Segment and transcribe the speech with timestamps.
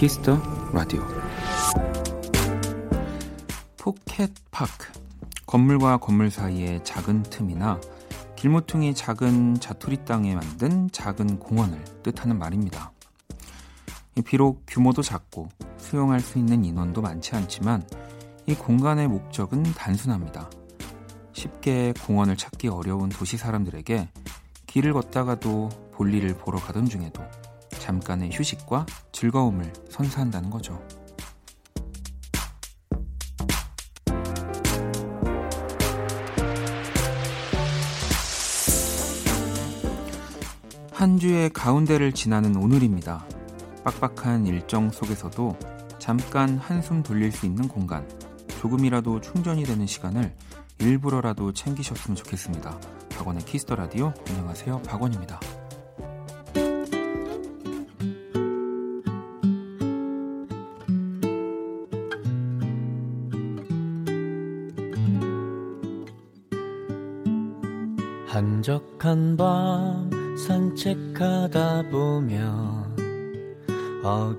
[0.00, 0.40] Kiss the
[0.72, 1.02] Radio
[3.76, 4.90] pocket park
[5.44, 7.78] 건물과 건물 사이의 작은 틈이나
[8.34, 12.92] 길모퉁이 작은 자투리 땅에 만든 작은 공원을 뜻하는 말입니다.
[14.24, 17.86] 비록 규모도 작고 수용할 수 있는 인원도 많지 않지만
[18.46, 20.48] 이 공간의 목적은 단순합니다.
[21.34, 24.08] 쉽게 공원을 찾기 어려운 도시 사람들에게
[24.66, 27.22] 길을 걷다가도 볼일을 보러 가던 중에도
[27.90, 30.80] 잠깐의 휴식과 즐거움을 선사한다는 거죠.
[40.92, 43.24] 한 주의 가운데를 지나는 오늘입니다.
[43.82, 45.58] 빡빡한 일정 속에서도
[45.98, 48.08] 잠깐 한숨 돌릴 수 있는 공간,
[48.60, 50.32] 조금이라도 충전이 되는 시간을
[50.78, 52.78] 일부러라도 챙기셨으면 좋겠습니다.
[53.16, 54.82] 박원의 키스터 라디오 안녕하세요.
[54.82, 55.40] 박원입니다.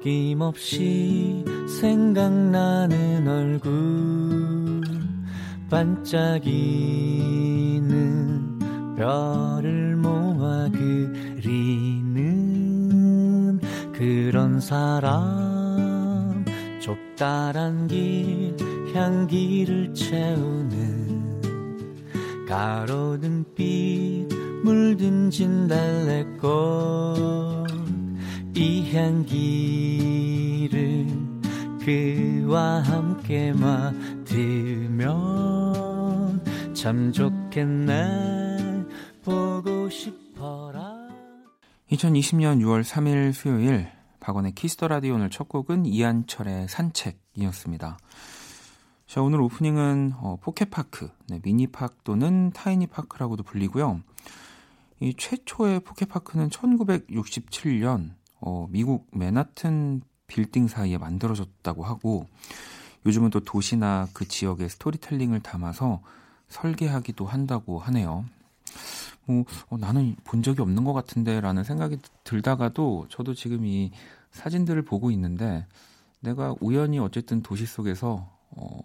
[0.02, 1.46] 어김없이
[1.80, 4.82] 생각나는 얼굴.
[5.70, 6.50] 반짝이는
[8.98, 12.20] 별을 모아 그리는
[13.94, 16.44] 그런 사람.
[16.80, 18.56] 좁다란 길
[18.96, 21.12] 향기를 채우는
[22.48, 24.28] 가로등 빛
[24.64, 27.51] 물든 진달래꽃
[28.62, 29.58] 이 향기를
[31.80, 35.10] 그와 함께 맡으면
[36.76, 38.86] 참 좋겠네
[39.24, 40.96] 보고 싶어라
[41.90, 43.88] 2020년 6월 3일 수요일
[44.20, 47.98] 박원의 Kiss the Radio 오늘 첫 곡은 이한철의 산책이었습니다.
[49.08, 54.04] 자, 오늘 오프닝은 어, 포켓파크, 네, 미니파크 또는 타이니파크라고도 불리고요.
[55.00, 62.26] 이 최초의 pocket park는 1967년 어, 미국 맨하튼 빌딩 사이에 만들어졌다고 하고
[63.06, 66.02] 요즘은 또 도시나 그 지역의 스토리텔링을 담아서
[66.50, 68.26] 설계하기도 한다고 하네요.
[69.26, 73.92] 뭐 어, 나는 본 적이 없는 것 같은데라는 생각이 들다가도 저도 지금 이
[74.32, 75.66] 사진들을 보고 있는데
[76.20, 78.80] 내가 우연히 어쨌든 도시 속에서 어,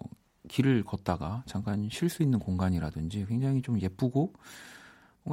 [0.47, 4.33] 길을 걷다가 잠깐 쉴 수 있는 공간이라든지 굉장히 좀 예쁘고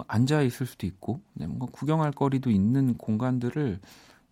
[0.08, 3.80] 앉아 있을 수도 있고 네, 뭔가 구경할 거리도 있는 공간들을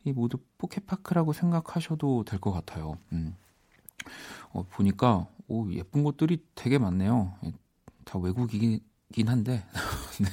[0.04, 2.98] 이 모두 포켓파크라고 생각하셔도 될 것 같아요.
[3.12, 3.36] 음.
[4.52, 7.34] 어, 보니까 오, 예쁜 곳들이 되게 많네요.
[7.44, 7.52] 예,
[8.04, 8.80] 다 외국이긴
[9.28, 9.64] 한데
[10.20, 10.28] 네.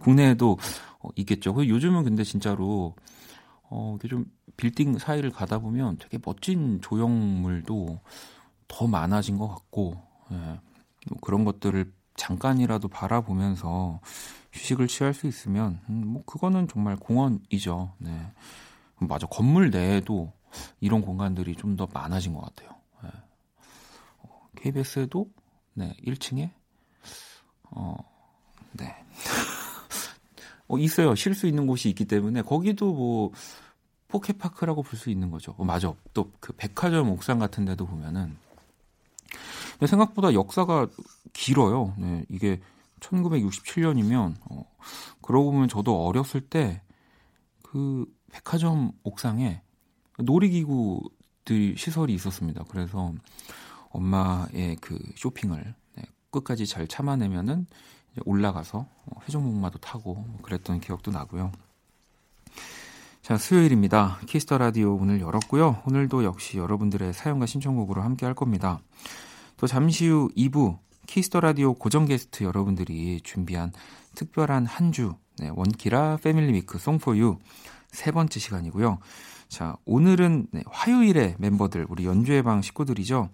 [0.00, 0.58] 국내에도
[1.00, 1.54] 어, 있겠죠.
[1.66, 2.94] 요즘은 근데 진짜로
[3.64, 4.26] 어, 이게 좀
[4.56, 8.00] 빌딩 사이를 가다 보면 되게 멋진 조형물도
[8.68, 9.96] 더 많아진 것 같고
[10.32, 10.36] 예,
[11.10, 14.00] 뭐 그런 것들을 잠깐이라도 바라보면서
[14.54, 17.92] 휴식을 취할 수 있으면 음, 뭐 그거는 정말 공원이죠.
[17.98, 18.32] 네.
[19.00, 20.32] 맞아 건물 내에도
[20.80, 22.70] 이런 공간들이 좀 더 많아진 것 같아요.
[23.02, 23.10] 네.
[24.20, 25.28] 어, KBS에도
[25.74, 26.50] 네 1층에
[27.72, 27.96] 어
[28.72, 28.94] 네.
[30.68, 31.14] 어, 있어요.
[31.14, 33.32] 쉴 수 있는 곳이 있기 때문에 거기도 뭐
[34.08, 35.54] 포켓파크라고 볼 수 있는 거죠.
[35.58, 35.92] 어, 맞아.
[36.14, 38.36] 또 그 백화점 옥상 같은 데도 보면은
[39.84, 40.86] 생각보다 역사가
[41.32, 41.94] 길어요.
[41.98, 42.60] 네, 이게
[43.00, 44.64] 1967년이면 어,
[45.22, 46.80] 그러고 보면 저도 어렸을 때
[47.74, 49.60] 그 백화점 옥상에
[50.20, 52.62] 놀이기구들 시설이 있었습니다.
[52.68, 53.12] 그래서
[53.90, 57.66] 엄마의 그 쇼핑을 네, 끝까지 잘 참아내면은
[58.24, 61.50] 올라가서 어, 회전목마도 타고 뭐 그랬던 기억도 나고요.
[63.22, 64.20] 자, 수요일입니다.
[64.26, 65.82] Kiss the Radio 문을 열었고요.
[65.84, 68.78] 오늘도 역시 여러분들의 사연과 신청곡으로 함께 할 겁니다.
[69.56, 73.72] 또 잠시 후 2부 Kiss the Radio 고정 게스트 여러분들이 준비한
[74.14, 77.38] 특별한 한 주, 네, 원키라 family week song for you
[77.90, 78.98] 세 번째 시간이고요.
[79.48, 83.30] 자, 오늘은 네, 화요일에 멤버들, 우리 연주회 방 식구들이죠.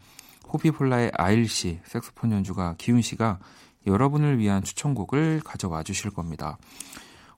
[0.53, 3.39] 호피폴라의 아일 씨, 색소폰 연주가 기훈 씨가
[3.87, 6.59] 여러분을 위한 추천곡을 가져와 주실 겁니다.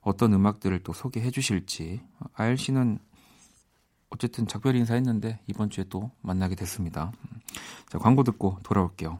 [0.01, 2.01] 어떤 음악들을 또 소개해 주실지.
[2.33, 2.99] 아일 씨는
[4.09, 7.11] 어쨌든 작별 인사했는데 이번 주에 또 만나게 됐습니다.
[7.87, 9.19] 자, 광고 듣고 돌아올게요.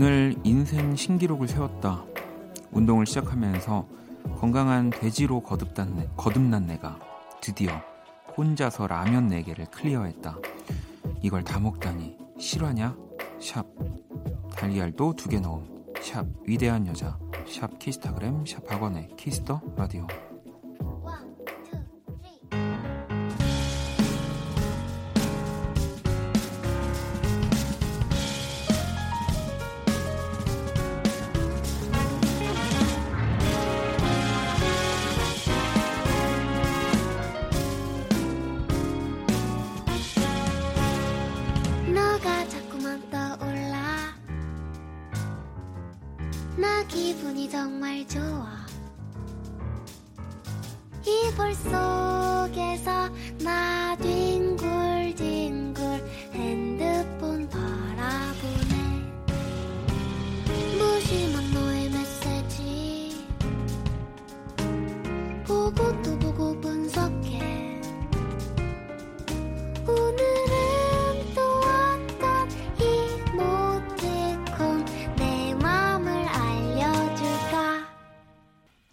[0.00, 2.04] 오늘 인생 신기록을 세웠다.
[2.70, 3.84] 운동을 시작하면서
[4.38, 7.00] 건강한 돼지로 거듭난, 거듭난 내가
[7.40, 7.72] 드디어
[8.36, 10.38] 혼자서 라면 4개를 클리어했다.
[11.20, 12.96] 이걸 다 먹다니 실화냐?
[13.40, 13.66] 샵.
[14.54, 15.66] 달리알도 2개 넣음.
[16.00, 16.24] 샵.
[16.46, 17.18] 위대한 여자.
[17.48, 17.76] 샵.
[17.80, 18.46] 키스타그램.
[18.46, 18.70] 샵.
[18.70, 20.06] 학원의 키스터 라디오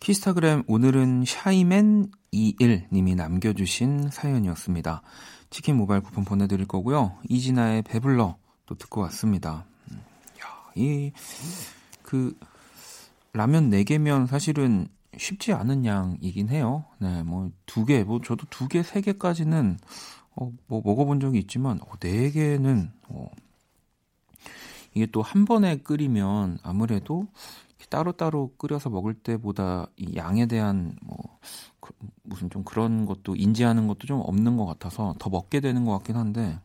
[0.06, 5.02] 키스타그램 오늘은 샤이맨 21님이 남겨주신 사연이었습니다.
[5.50, 7.18] 치킨 모바일 쿠폰 보내드릴 거고요.
[7.28, 8.38] 이진아의 배불러
[8.68, 9.66] 또 듣고 왔습니다.
[9.90, 9.98] 음,
[10.44, 11.12] 야, 이,
[12.04, 12.38] 그,
[13.34, 14.88] 라면 4개면 사실은
[15.18, 16.86] 쉽지 않은 양이긴 해요.
[17.00, 19.80] 네, 뭐, 두 개, 뭐, 저도 두 개, 세 개까지는,
[20.36, 23.26] 어, 뭐, 먹어본 적이 있지만, 어, 네 개는, 어,
[24.94, 27.28] 이게 또 한 번에 끓이면 아무래도
[27.90, 31.18] 따로따로 끓여서 먹을 때보다 이 양에 대한 뭐
[31.80, 31.94] 그,
[32.24, 36.16] 무슨 좀 그런 것도 인지하는 것도 좀 없는 것 같아서 더 먹게 되는 것 같긴
[36.16, 36.60] 한데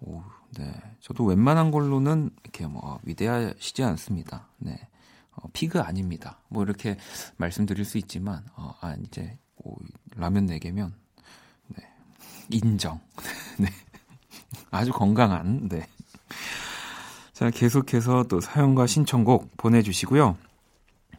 [0.00, 0.22] 오,
[0.56, 0.72] 네.
[1.00, 4.48] 저도 웬만한 걸로는 이렇게 뭐 위대하시지 않습니다.
[4.58, 4.78] 네.
[5.32, 6.38] 어, 피그 아닙니다.
[6.48, 6.96] 뭐 이렇게
[7.36, 9.76] 말씀드릴 수 있지만 어, 아 이제 오,
[10.16, 10.94] 라면 4 개면
[11.68, 11.86] 네.
[12.50, 13.00] 인정.
[13.58, 13.68] 네.
[14.70, 15.86] 아주 건강한 네.
[17.40, 20.36] 자, 계속해서 또 사연과 신청곡 보내주시고요.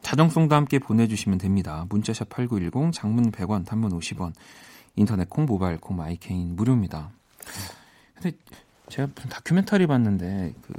[0.04, 1.88] 자정송도 함께 보내주시면 됩니다.
[1.90, 4.32] 문자샵 8910, 장문 100원, 단문 50원,
[4.96, 7.10] 인터넷 콩, 모바일 콩, My K는 무료입니다.
[8.14, 8.38] 근데
[8.90, 10.74] 제가 다큐멘터리 봤는데 그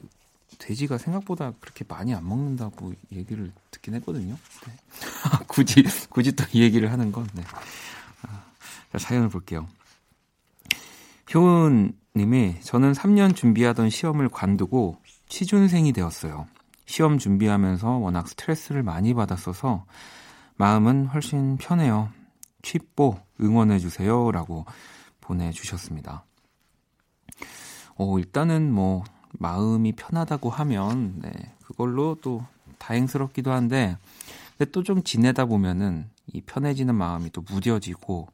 [0.59, 4.39] 돼지가 생각보다 그렇게 많이 안 먹는다고 얘기를 듣긴 했거든요.
[4.65, 4.73] 네.
[5.49, 7.43] 굳이 굳이 또 이 얘기를 하는 건 네.
[8.23, 8.45] 아,
[8.93, 9.67] 자, 사연을 볼게요.
[11.35, 15.02] 효은님이 저는 3년 준비하던 시험을 관두고
[15.33, 16.47] 취준생이 되었어요.
[16.85, 19.87] 시험 준비하면서 워낙 스트레스를 많이 받았어서
[20.57, 22.11] 마음은 훨씬 편해요.
[22.61, 24.31] 취뽀 응원해주세요.
[24.31, 24.67] 라고
[25.23, 26.27] 보내주셨습니다.
[27.97, 29.05] 어, 일단은 뭐,
[29.39, 31.33] 마음이 편하다고 하면, 네,
[31.65, 32.45] 그걸로 또
[32.79, 33.97] 다행스럽기도 한데,
[34.59, 38.29] 근데 또 좀 지내다 보면은 이 편해지는 마음이 또 무뎌지고,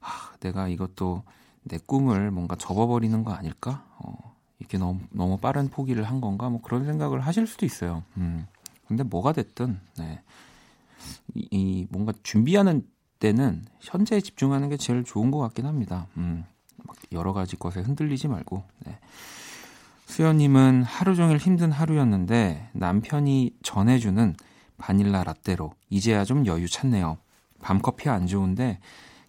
[0.00, 1.22] 아, 내가 이것도
[1.62, 3.84] 내 꿈을 뭔가 접어버리는 거 아닐까?
[3.98, 4.31] 어,
[4.62, 6.48] 이렇게 너무, 너무 빠른 포기를 한 건가?
[6.48, 8.04] 뭐 그런 생각을 하실 수도 있어요.
[8.16, 8.46] 음.
[8.86, 10.22] 근데 뭐가 됐든, 네.
[11.34, 12.86] 이, 이 뭔가 준비하는
[13.18, 16.06] 때는 현재에 집중하는 게 제일 좋은 것 같긴 합니다.
[16.16, 16.44] 음.
[16.76, 18.98] 막 여러 가지 것에 흔들리지 말고, 네.
[20.06, 24.36] 수연님은 하루 종일 힘든 하루였는데 남편이 전해주는
[24.76, 27.18] 바닐라 라떼로 이제야 좀 여유 찾네요.
[27.60, 28.78] 밤 커피 안 좋은데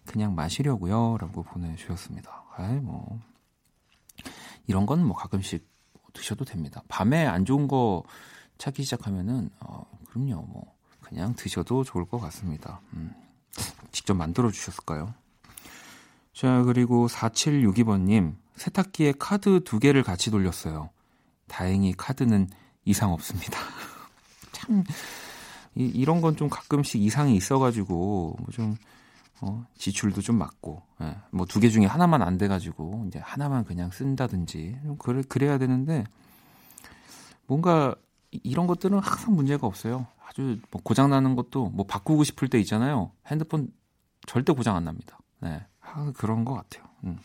[0.04, 1.16] 그냥 마시려고요.
[1.18, 2.44] 라고 보내주셨습니다.
[2.56, 3.18] 아이, 뭐.
[4.66, 5.66] 이런 건 뭐 가끔씩
[6.12, 6.82] 드셔도 됩니다.
[6.88, 8.04] 밤에 안 좋은 거
[8.58, 10.42] 찾기 시작하면은, 어, 그럼요.
[10.42, 12.80] 뭐, 그냥 드셔도 좋을 것 같습니다.
[12.92, 13.12] 음,
[13.90, 15.12] 직접 만들어 주셨을까요?
[16.32, 20.90] 자, 그리고 4762번님, 세탁기에 카드 두 개를 같이 돌렸어요.
[21.48, 22.48] 다행히 카드는
[22.84, 23.58] 이상 없습니다.
[24.52, 24.84] 참,
[25.74, 28.76] 이, 이런 건 좀 가끔씩 이상이 있어가지고, 뭐 좀,
[29.40, 34.78] 어, 지출도 좀 맞고, 예, 뭐두 개 중에 하나만 안 돼가지고, 이제 하나만 그냥 쓴다든지,
[34.82, 36.04] 좀 그래, 그래야 되는데,
[37.46, 37.94] 뭔가
[38.30, 40.06] 이- 이런 것들은 항상 문제가 없어요.
[40.26, 43.10] 아주 뭐 고장나는 것도 뭐 바꾸고 싶을 때 있잖아요.
[43.26, 43.68] 핸드폰
[44.26, 45.18] 절대 고장 안 납니다.
[45.40, 45.64] 네.
[45.80, 46.84] 아, 그런 것 같아요.
[47.04, 47.18] 음.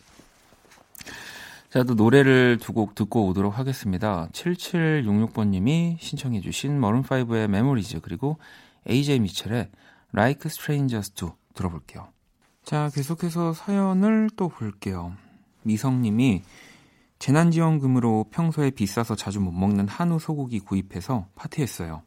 [1.70, 4.28] 자, 또 노래를 두 곡 듣고 오도록 하겠습니다.
[4.34, 8.38] 7766번님이 신청해주신 Maroon 5의 Memories, 그리고
[8.90, 9.70] AJ 미첼의
[10.14, 12.08] Like Strangers 2 들어볼게요.
[12.64, 15.14] 자, 계속해서 사연을 또 볼게요.
[15.64, 16.44] 미성님이
[17.20, 22.02] 재난지원금으로 평소에 비싸서 자주 못 먹는 한우 소고기 구입해서 파티했어요.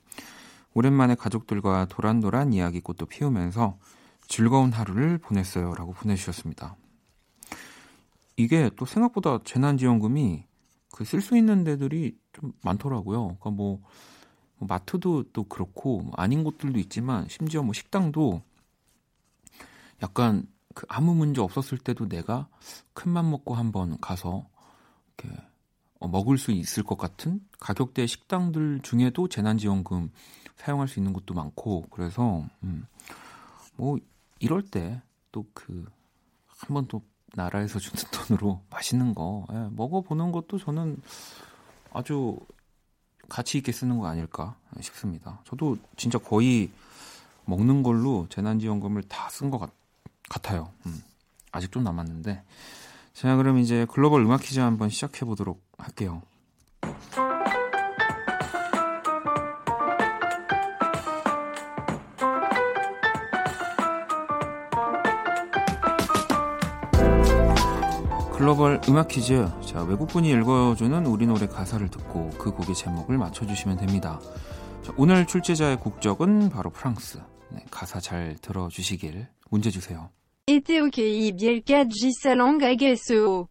[0.73, 3.77] 오랜만에 가족들과 도란도란 이야기꽃도 피우면서
[4.27, 5.75] 즐거운 하루를 보냈어요.
[5.75, 6.77] 라고 보내주셨습니다.
[8.39, 10.45] 이게 또 생각보다 재난지원금이
[10.93, 13.23] 그 쓸 수 있는 데들이 좀 많더라고요.
[13.23, 13.81] 그러니까 뭐,
[14.59, 18.43] 뭐 마트도 또 그렇고 뭐 아닌 곳들도 있지만 심지어 뭐 식당도
[20.03, 22.49] 약간 그 아무 문제 없었을 때도 내가
[22.95, 24.47] 큰맘 먹고 한번 가서
[25.19, 25.37] 이렇게
[26.01, 30.11] 어, 먹을 수 있을 것 같은 가격대 식당들 중에도 재난지원금
[30.57, 32.87] 사용할 수 있는 곳도 많고 그래서 음,
[33.77, 33.99] 뭐
[34.41, 35.01] 이럴 때
[35.33, 35.87] 또 그
[36.49, 37.03] 한번 또
[37.35, 41.01] 나라에서 주는 돈으로 맛있는 거 예, 먹어보는 것도 저는
[41.93, 42.39] 아주
[43.29, 45.41] 가치 있게 쓰는 거 아닐까 싶습니다.
[45.45, 46.71] 저도 진짜 거의
[47.47, 49.77] 먹는 걸로 재난지원금을 다 쓴 것 같아요.
[50.87, 51.03] 음,
[51.51, 52.43] 아직 좀 남았는데.
[53.13, 56.23] 자, 그럼 이제 글로벌 음악 퀴즈 한번 시작해 보도록 할게요.
[68.33, 69.49] 글로벌 음악 퀴즈.
[69.65, 74.21] 자, 외국분이 읽어주는 우리 노래 가사를 듣고 그 곡의 제목을 맞춰주시면 됩니다.
[74.85, 77.21] 자, 오늘 출제자의 국적은 바로 프랑스.
[77.51, 80.11] 네, 가사 잘 들어주시길 문제 주세요.
[80.49, 83.47] Été au QI Bielka Gisalang Agasso.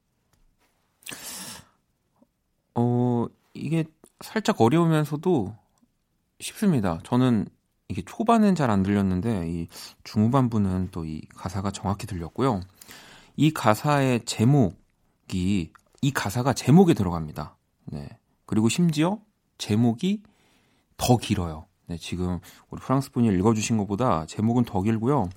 [2.75, 3.85] 어, 이게
[4.19, 5.55] 살짝 어려우면서도
[6.41, 6.99] 쉽습니다.
[7.05, 7.45] 저는
[7.87, 9.67] 이게 초반엔 잘안 들렸는데 이
[10.03, 12.59] 중후반부는 또 이 가사가 정확히 들렸고요.
[13.37, 15.71] 이 가사의 제목이
[16.01, 17.55] 이 가사가 제목에 들어갑니다.
[17.85, 18.09] 네.
[18.45, 19.19] 그리고 심지어
[19.57, 20.23] 제목이
[20.97, 21.67] 더 길어요.
[21.87, 25.29] 네, 지금 우리 프랑스 분이 읽어주신 것보다 제목은 더 길고요.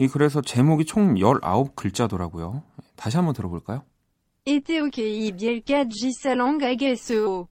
[0.00, 2.62] 이 그래서 제목이 총 19글자더라고요.
[2.96, 3.82] 다시 한번 들어볼까요?
[4.46, 7.46] QI Bielka Gisalang Agasso.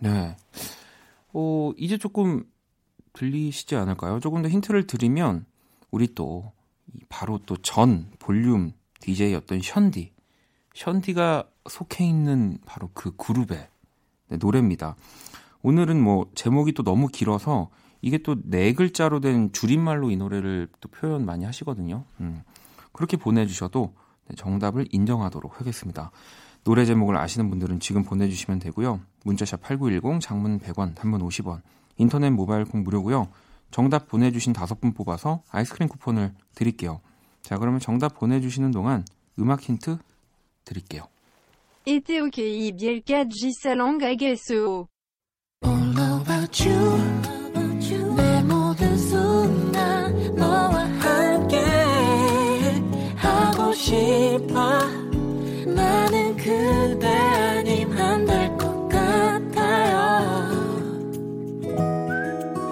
[0.00, 0.34] 네.
[1.34, 2.44] 어, 이제 조금
[3.12, 4.18] 들리시지 않을까요?
[4.20, 5.44] 조금 더 힌트를 드리면
[5.90, 10.14] 우리 또이 바로 또 전 볼륨 DJ였던 션디.
[10.72, 13.68] 션디가 속해 있는 바로 그 그룹의
[14.28, 14.96] 네, 노래입니다.
[15.60, 17.68] 오늘은 뭐 제목이 또 너무 길어서
[18.04, 22.04] 이게 또 네 글자로 된 줄임말로 이 노래를 또 표현 많이 하시거든요.
[22.20, 22.42] 음,
[22.92, 23.94] 그렇게 보내주셔도
[24.28, 26.10] 네, 정답을 인정하도록 하겠습니다.
[26.64, 29.00] 노래 제목을 아시는 분들은 지금 보내주시면 되고요.
[29.24, 31.62] 문자샵 8910, 장문 100원, 단문 50원,
[31.96, 33.28] 인터넷 모바일 콩 무료고요.
[33.70, 37.00] 정답 보내주신 다섯 분 뽑아서 아이스크림 쿠폰을 드릴게요.
[37.40, 39.06] 자, 그러면 정답 보내주시는 동안
[39.38, 39.96] 음악 힌트
[40.66, 41.04] 드릴게요.
[41.86, 44.88] Été au QI Bielka Gisalang Agasso.
[45.64, 47.13] All about you
[53.94, 54.80] 싶어
[55.72, 59.96] 나는 그대 아님 안 될 것 같아요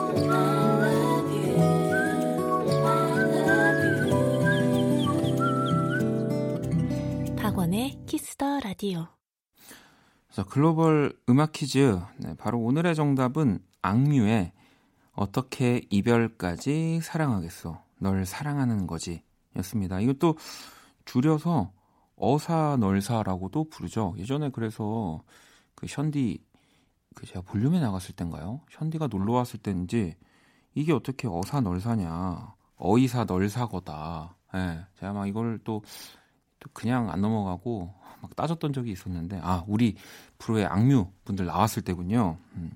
[0.08, 1.56] I love you
[2.84, 4.10] I love
[7.26, 9.06] you 박원의 Kiss the Radio.
[10.30, 12.00] 자, 글로벌 음악 퀴즈.
[12.16, 14.52] 네, 바로 오늘의 정답은 악뮤의
[15.12, 17.82] 어떻게 이별까지 사랑하겠어.
[17.98, 19.22] 널 사랑하는 거지.
[19.56, 20.00] 였습니다.
[20.00, 20.36] 이것도
[21.12, 21.70] 줄여서
[22.16, 24.14] 어사널사라고도 부르죠.
[24.16, 25.22] 예전에 그래서
[25.74, 26.42] 그 션디
[27.14, 28.62] 그 제가 볼륨에 나갔을 땐가요?
[28.70, 30.16] 션디가 놀러 왔을 때인지
[30.74, 32.54] 이게 어떻게 어사널사냐.
[32.76, 34.36] 어이사 널사거다.
[34.54, 34.86] 예.
[34.98, 35.82] 제가 막 이걸 또,
[36.58, 37.92] 또 그냥 안 넘어가고
[38.22, 39.96] 막 따졌던 적이 있었는데 아 우리
[40.38, 42.38] 프로의 악뮤 분들 나왔을 때군요.
[42.54, 42.72] 음.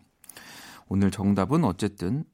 [0.88, 2.24] 오늘 정답은 어쨌든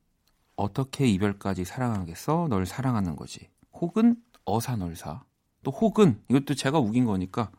[0.56, 2.48] 어떻게 이별까지 사랑하겠어?
[2.48, 3.48] 널 사랑하는 거지.
[3.72, 5.22] 혹은 어사널사.
[5.62, 7.50] 또 혹은 이것도 제가 우긴 거니까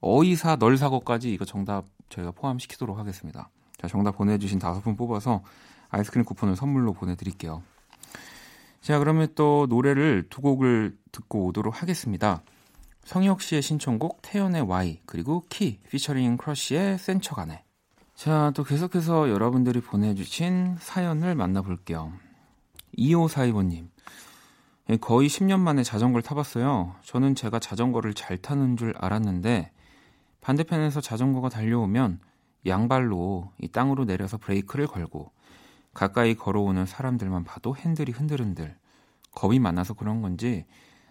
[0.00, 3.50] 어이사 널사거까지 이거 정답 저희가 포함시키도록 하겠습니다.
[3.76, 5.42] 자 정답 보내주신 다섯 분 뽑아서
[5.90, 7.62] 아이스크림 쿠폰을 선물로 보내드릴게요.
[8.80, 12.42] 자 그러면 또 노래를 두 곡을 듣고 오도록 하겠습니다.
[13.04, 17.64] 성혁 씨의 신청곡 태연의 Why 그리고 키 피처링 크러쉬의 센 척 안 해
[18.14, 22.12] 자 또 계속해서 여러분들이 보내주신 사연을 만나볼게요
[22.98, 23.88] 2542번님 예,
[24.96, 29.70] 거의 10년 만에 자전거를 타봤어요 저는 제가 자전거를 잘 타는 줄 알았는데
[30.40, 32.20] 반대편에서 자전거가 달려오면
[32.66, 35.30] 양발로 이 땅으로 내려서 브레이크를 걸고
[35.92, 38.76] 가까이 걸어오는 사람들만 봐도 핸들이 흔들흔들
[39.32, 40.64] 겁이 많아서 그런 건지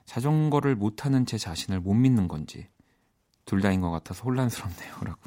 [0.06, 2.68] 자전거를 못 타는 제 자신을 못 믿는 건지
[3.48, 5.22] 둘 다인 것 같아서 혼란스럽네요라고.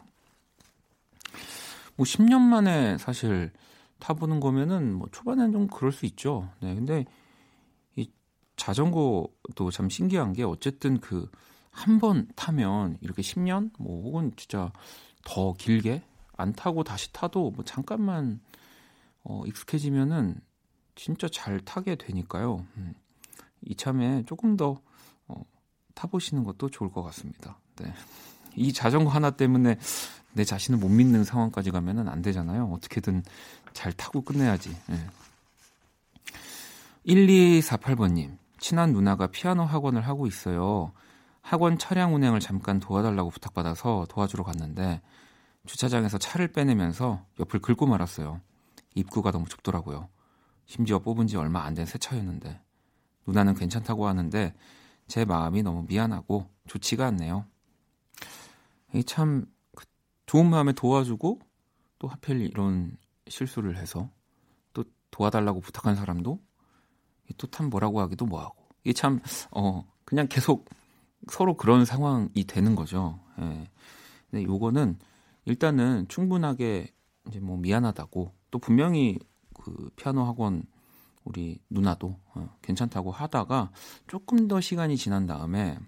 [1.97, 3.50] 뭐 10년 만에 사실
[3.99, 6.49] 타보는 거면은 뭐 초반엔 좀 그럴 수 있죠.
[6.61, 7.04] 네, 근데 이
[8.61, 11.29] 자전거도 참 신기한 게 어쨌든 그
[11.73, 14.73] 한 번 타면 이렇게 10년 뭐 혹은 진짜
[15.25, 16.02] 더 길게
[16.37, 18.40] 안 타고 다시 타도 뭐 잠깐만
[19.23, 20.40] 어, 익숙해지면은
[20.95, 22.67] 진짜 잘 타게 되니까요.
[22.76, 22.95] 음,
[23.62, 24.81] 이참에 조금 더
[25.29, 25.45] 어,
[25.95, 27.59] 타보시는 것도 좋을 것 같습니다.
[27.76, 27.93] 네.
[28.57, 29.79] 이 자전거 하나 때문에
[30.33, 32.71] 내 자신을 못 믿는 상황까지 가면은 안 되잖아요.
[32.73, 33.23] 어떻게든
[33.73, 34.71] 잘 타고 끝내야지.
[34.88, 35.07] 네.
[37.07, 40.93] 1248번님, 친한 누나가 피아노 학원을 하고 있어요.
[41.43, 45.00] 학원 차량 운행을 잠깐 도와달라고 부탁받아서 도와주러 갔는데
[45.67, 48.40] 주차장에서 차를 빼내면서 옆을 긁고 말았어요.
[48.95, 50.09] 입구가 너무 좁더라고요.
[50.67, 52.61] 심지어 뽑은 지 얼마 안 된 새 차였는데
[53.26, 54.55] 누나는 괜찮다고 하는데
[55.09, 57.47] 제 마음이 너무 미안하고 좋지가 않네요.
[58.95, 59.87] 이참 그
[60.26, 61.40] 좋은 마음에 도와주고
[61.99, 62.97] 또 하필 이런
[63.29, 64.11] 실수를 해서
[64.73, 66.40] 또 도와달라고 부탁한 사람도
[67.34, 69.20] 또참 뭐라고 하기도 뭐하고 이게 참
[69.50, 70.68] 어 그냥 계속
[71.30, 73.20] 서로 그런 상황이 되는 거죠.
[73.40, 73.68] 예.
[74.30, 74.99] 근데 요거는
[75.44, 76.88] 일단은 충분하게
[77.28, 79.18] 이제 뭐 미안하다고 또 분명히
[79.54, 80.64] 그 피아노 학원
[81.25, 83.70] 우리 누나도 어, 괜찮다고 하다가
[84.08, 85.78] 조금 더 시간이 지난 다음에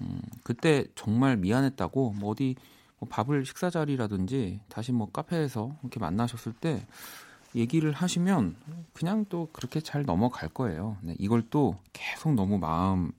[0.00, 2.56] 음, 그때 정말 미안했다고 뭐 어디
[2.98, 6.86] 뭐 밥을 식사 자리라든지 다시 뭐 카페에서 이렇게 만나셨을 때
[7.54, 8.56] 얘기를 하시면
[8.92, 10.96] 그냥 또 그렇게 잘 넘어갈 거예요.
[11.02, 13.10] 네, 이걸 또 계속 너무 마음에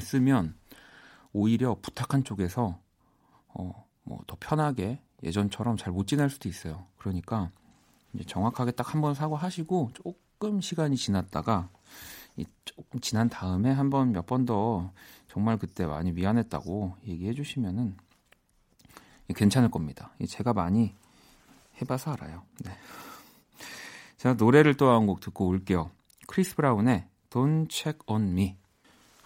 [0.00, 0.54] 쓰면
[1.32, 2.78] 오히려 부탁한 쪽에서
[3.48, 6.86] 어, 뭐 더 편하게 예전처럼 잘 못 지낼 수도 있어요.
[6.96, 7.50] 그러니까
[8.14, 11.68] 이제 정확하게 딱 한 번 사과하시고 조금 시간이 지났다가
[12.64, 14.90] 조금 지난 다음에 한 번 몇 번 더
[15.28, 17.96] 정말 그때 많이 미안했다고 얘기해 주시면은
[19.34, 20.12] 괜찮을 겁니다.
[20.28, 20.94] 제가 많이
[21.80, 22.42] 해봐서 알아요.
[22.64, 22.72] 네.
[24.20, 25.90] 자 노래를 또 한 곡 듣고 올게요.
[26.26, 28.58] 크리스 브라운의 Don't Check on Me.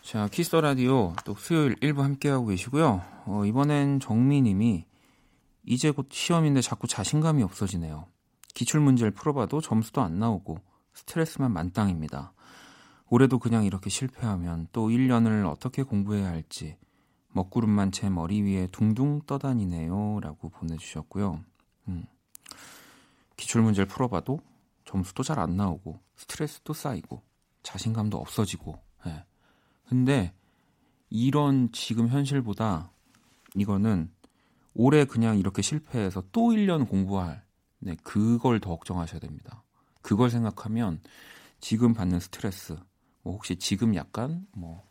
[0.02, 3.02] 자 Kiss the Radio 또 수요일 1부 함께하고 계시고요.
[3.26, 4.86] 어, 이번엔 정미님이
[5.64, 8.06] 이제 곧 시험인데 자꾸 자신감이 없어지네요.
[8.54, 10.58] 기출 문제를 풀어봐도 점수도 안 나오고
[10.92, 12.32] 스트레스만 만땅입니다.
[13.10, 16.76] 올해도 그냥 이렇게 실패하면 또 1년을 어떻게 공부해야 할지
[17.32, 20.20] 먹구름만 제 머리 위에 둥둥 떠다니네요.
[20.22, 21.40] 라고 보내주셨고요.
[21.88, 22.04] 음.
[23.36, 24.38] 기출 문제를 풀어봐도
[24.94, 27.20] 점수도 잘 안 나오고 스트레스도 쌓이고
[27.64, 29.24] 자신감도 없어지고 예.
[29.88, 30.32] 근데
[31.10, 32.92] 이런 지금 현실보다
[33.56, 34.12] 이거는
[34.72, 37.42] 올해 그냥 이렇게 실패해서 또 1년 공부할
[37.80, 39.64] 네, 그걸 더 걱정하셔야 됩니다.
[40.00, 41.00] 그걸 생각하면
[41.60, 42.76] 지금 받는 스트레스,
[43.22, 44.86] 뭐 혹시 지금 약간 뭐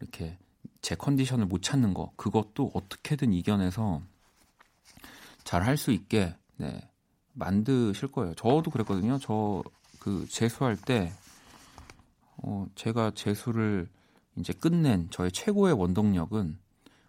[0.00, 0.36] 이렇게
[0.82, 4.02] 제 컨디션을 못 찾는 거, 그것도 어떻게든 이겨내서
[5.44, 6.90] 잘 할 수 있게 네,
[7.38, 8.34] 만드실 거예요.
[8.34, 9.18] 저도 그랬거든요.
[9.18, 9.62] 저
[9.98, 11.12] 그 재수할 때
[12.38, 13.88] 어, 제가 재수를
[14.36, 16.58] 이제 끝낸 저의 최고의 원동력은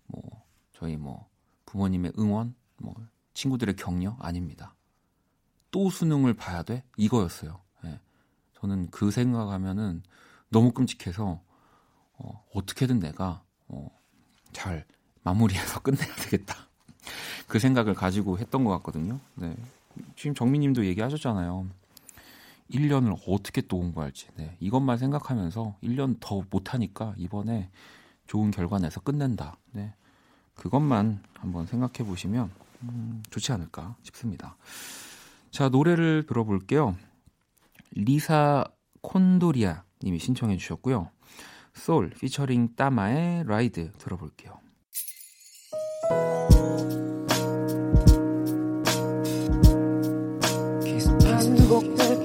[0.07, 1.29] 뭐 저희 뭐
[1.65, 2.95] 부모님의 응원, 뭐
[3.33, 4.75] 친구들의 격려 아닙니다.
[5.71, 6.83] 또 수능을 봐야 돼?
[6.97, 7.61] 이거였어요.
[7.85, 7.99] 예.
[8.59, 10.01] 저는 그 생각하면은
[10.49, 11.41] 너무 끔찍해서
[12.17, 13.87] 어, 어떻게든 내가 어,
[14.51, 14.85] 잘
[15.21, 16.55] 마무리해서 끝내야 되겠다.
[17.47, 19.19] 그 생각을 가지고 했던 것 같거든요.
[19.35, 19.55] 네.
[20.15, 21.67] 지금 정민님도 얘기하셨잖아요.
[22.71, 24.27] 1년을 어떻게 또 공부할지.
[24.35, 24.55] 네.
[24.59, 27.69] 이것만 생각하면서 1년 더 못하니까 이번에
[28.27, 29.57] 좋은 결과 내서 끝낸다.
[29.71, 29.93] 네.
[30.53, 32.51] 그것만 한번 생각해 보시면
[32.83, 34.55] 음, 좋지 않을까 싶습니다.
[35.51, 36.95] 자, 노래를 들어볼게요.
[37.91, 38.65] 리사
[39.01, 41.09] 콘도리아 님이 신청해 주셨고요.
[41.73, 44.59] SOLE 피처링 따마의 Ride 들어볼게요.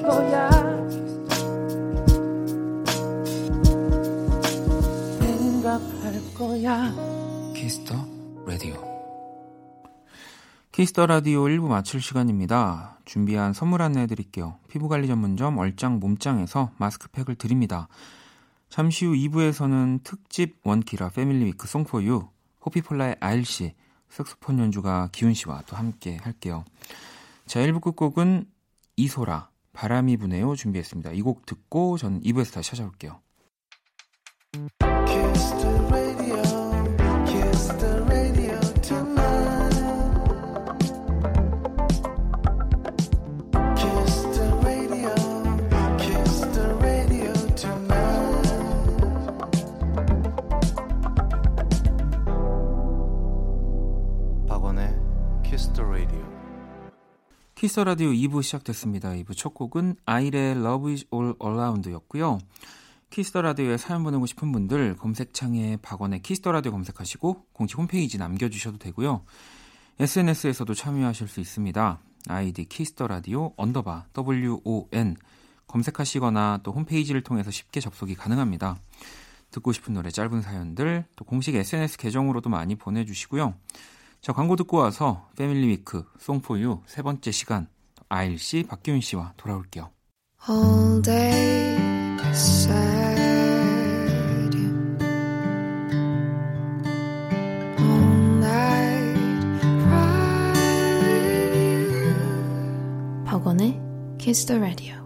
[0.04, 0.50] 거야
[5.18, 6.92] 생각할 거야
[7.54, 7.94] Kiss the
[8.46, 8.94] Radio
[10.72, 12.98] Kiss the Radio 1부 마칠 시간입니다.
[13.04, 14.58] 준비한 선물 안내해 드릴게요.
[14.68, 17.86] 피부관리 전문점 얼짱 몸짱에서 마스크팩을 드립니다.
[18.68, 22.28] 잠시 후 2부에서는 특집 원키라 패밀리 위크 송포유
[22.66, 23.74] 호피폴라의 아일씨
[24.08, 26.64] 색소폰 연주가 기훈씨와 또 함께 할게요.
[27.46, 28.46] 자 1부 끝곡은
[28.96, 31.12] 이소라 바람이 부네요 준비했습니다.
[31.12, 33.20] 이 곡 듣고 저는 2부에서 다시 찾아올게요.
[34.80, 35.32] Radio,
[57.64, 59.12] Kiss the Radio 2부 시작됐습니다.
[59.12, 62.36] 2부 첫 곡은 아이의 Love is all around였고요.
[63.08, 68.18] Kiss the Radio에 사연 보내고 싶은 분들 검색창에 박원의 Kiss the Radio 검색하시고 공식 홈페이지
[68.18, 69.24] 남겨주셔도 되고요.
[69.98, 72.00] SNS에서도 참여하실 수 있습니다.
[72.28, 75.16] 아이디 Kiss the Radio underbar WON
[75.66, 78.76] 검색하시거나 또 홈페이지를 통해서 쉽게 접속이 가능합니다.
[79.50, 83.54] 듣고 싶은 노래 짧은 사연들 또 공식 SNS 계정으로도 많이 보내주시고요.
[84.24, 87.68] 자 광고 듣고 와서 패밀리 위크 송포유 세 번째 시간
[88.08, 89.90] 아일 씨 박기훈 씨와 돌아올게요.
[90.48, 91.76] all day
[92.16, 93.20] beside
[94.54, 94.96] you,
[97.78, 100.44] all night cry.
[103.26, 103.78] 박원의
[104.16, 105.03] Kiss the Radio.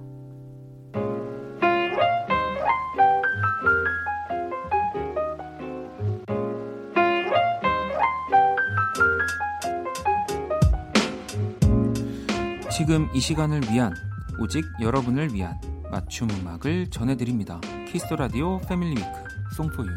[12.89, 13.95] 지금 이 시간을 위한
[14.41, 17.61] 오직 여러분을 위한 맞춤 음악을 전해드립니다.
[17.87, 19.11] Kiss the Radio Family Week
[19.57, 19.91] Song for You.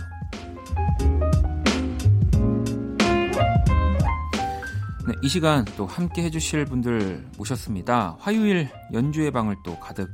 [5.08, 8.18] 네, 이 시간 또 함께 해주실 분들 모셨습니다.
[8.20, 10.12] 화요일 연주회 방을 또 가득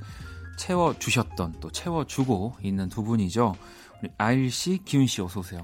[0.60, 3.56] 채워 주셨던 또 채워 주고 있는 두 분이죠.
[4.04, 5.62] 우리 아일 씨, 기훈 씨 어서 오세요.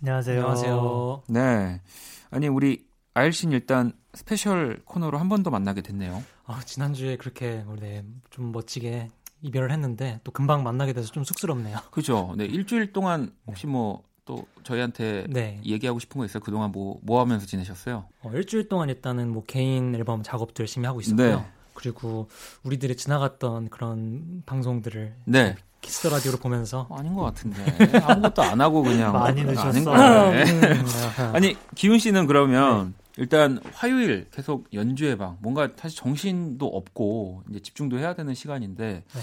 [0.00, 0.40] 안녕하세요.
[0.40, 1.22] 안녕하세요.
[1.28, 1.82] 네,
[2.30, 6.22] 아니 우리 아일 씨는 일단 스페셜 코너로 한 번 더 만나게 됐네요.
[6.46, 9.10] 아, 지난주에 그렇게 네, 좀 멋지게
[9.42, 11.78] 이별을 했는데 또 금방 만나게 돼서 좀 쑥스럽네요.
[11.90, 12.34] 그죠?
[12.36, 15.60] 네, 일주일 동안 혹시 뭐또 저희한테 네.
[15.64, 16.42] 얘기하고 싶은 거 있어요?
[16.42, 18.06] 그동안 뭐, 뭐 하면서 지내셨어요?
[18.22, 21.36] 어, 일주일 동안 일단은 뭐 개인 앨범 작업도 열심히 하고 있었고요.
[21.40, 21.46] 네.
[21.74, 22.28] 그리고
[22.62, 25.56] 우리들이 지나갔던 그런 방송들을 네.
[25.80, 27.62] Kiss the Radio를 보면서 아닌 것 같은데.
[28.04, 29.12] 아무것도 안 하고 그냥.
[29.12, 29.84] 많이 아닌 늦었어.
[29.84, 30.44] 것 같네.
[30.80, 30.86] 음,
[31.34, 37.98] 아니, 기훈 씨는 그러면 일단 화요일 계속 연주회 방, 뭔가 사실 정신도 없고 이제 집중도
[37.98, 39.20] 해야 되는 시간인데 네.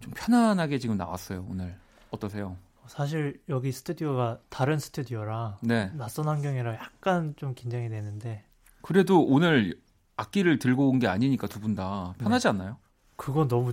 [0.00, 1.74] 좀 편안하게 지금 나왔어요, 오늘.
[2.10, 2.56] 어떠세요?
[2.86, 5.90] 사실 여기 스튜디오가 다른 스튜디오라 네.
[5.94, 8.44] 낯선 환경이라 약간 좀 긴장이 되는데
[8.82, 9.78] 그래도 오늘
[10.16, 12.24] 악기를 들고 온 게 아니니까 두 분다 네.
[12.24, 12.76] 편하지 않나요?
[13.16, 13.72] 그건 너무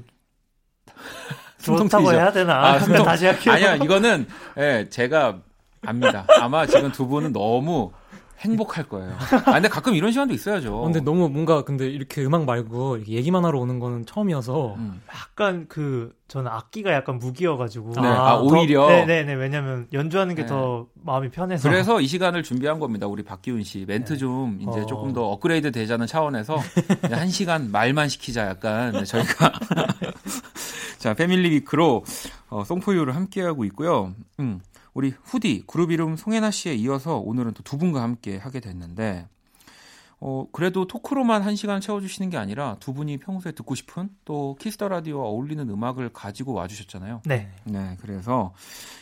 [1.62, 2.14] 좋다고?
[2.14, 2.76] 해야 되나?
[2.76, 3.54] 아, 다시 할게요.
[3.54, 4.26] 아니야, 이거는
[4.58, 5.42] 예, 제가
[5.82, 6.26] 압니다.
[6.40, 7.92] 아마 지금 두 분은 너무
[8.40, 9.14] 행복할 거예요.
[9.46, 10.78] 아, 근데 가끔 이런 시간도 있어야죠.
[10.78, 15.02] 어, 근데 너무 뭔가 근데 이렇게 음악 말고 이렇게 얘기만 하러 오는 거는 처음이어서 음.
[15.14, 18.88] 약간 그 저는 악기가 약간 무기여가지고 네, 아, 오히려?
[18.88, 20.48] 네네네 왜냐면 연주하는 게 네.
[20.48, 23.08] 더 마음이 편해서 그래서 이 시간을 준비한 겁니다.
[23.08, 24.86] 우리 박기훈 씨 멘트 좀 이제 어.
[24.86, 26.58] 조금 더 업그레이드 되자는 차원에서
[27.10, 29.52] 네, 한 시간 말만 시키자 약간 네, 저희가
[31.00, 32.04] 자 Family Week로
[32.50, 34.14] 어, Song for You를 함께 하고 있고요.
[34.40, 34.60] 음,
[34.94, 39.28] 우리 후디 그룹 이름 송혜나 씨에 이어서 오늘은 또 두 분과 함께 하게 됐는데
[40.22, 44.77] 어, 그래도 토크로만 한 시간 채워주시는 게 아니라 두 분이 평소에 듣고 싶은 또 Kiss
[44.77, 47.22] the Radio와 어울리는 음악을 가지고 와주셨잖아요.
[47.26, 48.54] 네 네, 그래서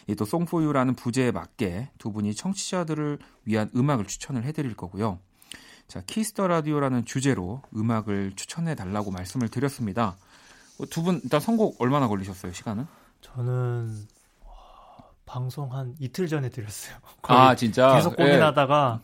[0.07, 5.17] 이 또 Song for You라는 부제에 맞게 두 분이 청취자들을 위한 음악을 추천을 해드릴 거고요.
[5.87, 10.17] 자, Kiss the Radio라는 주제로 음악을 추천해 달라고 말씀을 드렸습니다.
[10.91, 12.51] 두 분 일단 선곡 얼마나 걸리셨어요?
[12.53, 12.85] 시간은?
[13.21, 14.16] 저는 와,
[15.27, 16.95] 방송 한 이틀 전에 드렸어요.
[17.23, 18.23] 아, 진짜 계속 예.
[18.23, 19.01] 고민하다가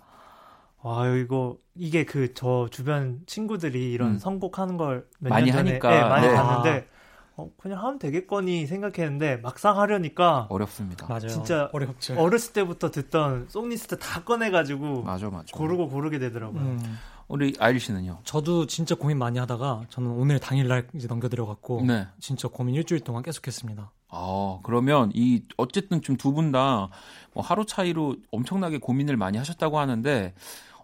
[0.81, 4.19] 와 이거 이게 그 저 주변 친구들이 이런 음.
[4.19, 5.89] 선곡하는 걸몇 많이 년 전에 하니까.
[5.91, 6.33] 네, 많이 네.
[6.35, 6.87] 봤는데
[7.35, 11.07] 어, 그냥 하면 되겠거니 생각했는데 막상 하려니까 어렵습니다.
[11.07, 11.27] 맞아요.
[11.27, 12.15] 진짜 어렵죠.
[12.19, 15.45] 어렸을 때부터 듣던 song list 다 꺼내가지고 맞아, 맞아.
[15.51, 16.61] 고르고 고르게 되더라고요.
[16.61, 18.19] 음, 우리 아일 씨는요?
[18.23, 22.07] 저도 진짜 고민 많이 하다가 저는 오늘 당일날 이제 넘겨드려갖고 네.
[22.19, 23.89] 진짜 고민 일주일 동안 계속했습니다.
[24.13, 26.89] 아, 그러면 이 어쨌든 좀 두 분 다
[27.33, 30.33] 뭐 하루 차이로 엄청나게 고민을 많이 하셨다고 하는데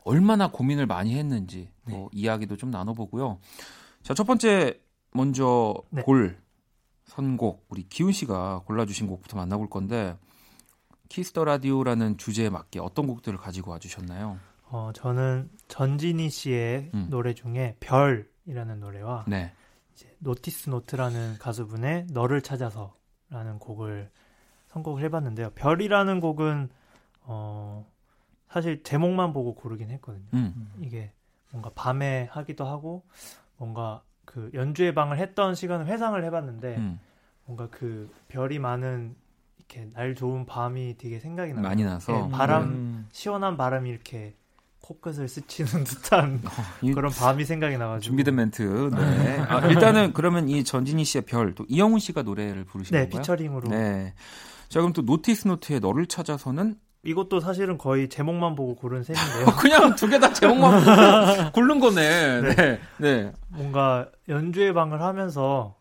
[0.03, 3.39] 얼마나 고민을 많이 했는지 뭐 이야기도 좀 나눠보고요.
[4.01, 4.79] 자, 첫 번째
[5.13, 6.01] 먼저 네.
[6.01, 6.41] 골
[7.05, 10.17] 선곡 우리 기훈 씨가 골라주신 곡부터 만나볼 건데
[11.09, 14.37] Kiss the Radio라는 주제에 맞게 어떤 곡들을 가지고 와주셨나요?
[14.71, 17.07] 어, 저는 전진희 씨의 음.
[17.09, 19.51] 노래 중에 별이라는 노래와 네,
[19.93, 22.93] 이제 노티스 노트라는 가수분의 너를 찾아서
[23.29, 24.09] 라는 곡을
[24.67, 25.51] 선곡을 해봤는데요.
[25.51, 26.69] 별이라는 곡은
[27.23, 27.85] 어,
[28.49, 30.25] 사실 제목만 보고 고르긴 했거든요.
[30.33, 31.11] 음, 이게
[31.51, 33.03] 뭔가 밤에 하기도 하고
[33.57, 36.99] 뭔가 그 연주회 방을 했던 시간을 회상을 해봤는데 음.
[37.45, 39.15] 뭔가 그 별이 많은
[39.57, 41.63] 이렇게 날 좋은 밤이 되게 생각이 나요.
[41.63, 44.35] 많이 나서 네, 바람 음, 시원한 바람이 이렇게
[44.89, 46.41] 코끝을 스치는 듯한
[46.81, 48.89] 이 그런 밤이 생각이 나가지고 준비된 멘트.
[48.91, 49.37] 네.
[49.47, 53.21] 아, 일단은 그러면 이 전진희 씨의 별, 또 이영훈 씨가 노래를 부르신 네 건가요?
[53.21, 54.15] 피처링으로 네.
[54.67, 59.45] 자, 그럼 또 노티스 노트의 너를 찾아서는 이것도 사실은 거의 제목만 보고 고른 셈인데요.
[59.61, 62.41] 그냥 두 개 다 제목만 보고 고른 거네.
[62.55, 62.79] 네.
[62.97, 63.31] 네.
[63.49, 65.75] 뭔가 연주회 방을 하면서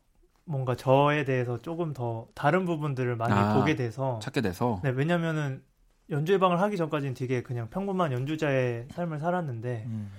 [0.44, 4.81] 뭔가 저에 대해서 조금 더 다른 부분들을 많이 아, 보게 돼서 찾게 돼서.
[4.85, 5.62] 네 왜냐면은
[6.11, 10.11] 연주회 방을 하기 전까지는 되게 그냥 평범한 연주자의 삶을 살았는데 음.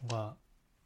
[0.00, 0.34] 뭔가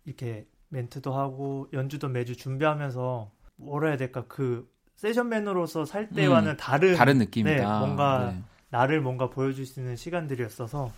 [0.04, 6.94] 이렇게 멘트도 하고 연주도 매주 준비하면서 뭐라 해야 될까 그 세션맨으로서 살 때와는 음, 다른
[6.94, 7.56] 다른 느낌이다.
[7.56, 8.42] 네, 뭔가 네.
[8.68, 10.90] 나를 뭔가 보여줄 수 있는 시간들이었어서